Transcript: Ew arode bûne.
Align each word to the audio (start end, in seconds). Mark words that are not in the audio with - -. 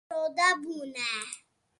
Ew 0.13 0.15
arode 0.15 0.47
bûne. 0.61 1.07